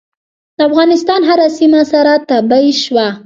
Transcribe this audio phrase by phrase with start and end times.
[0.57, 3.07] د افغانستان هره سیمه سره تبۍ شوه.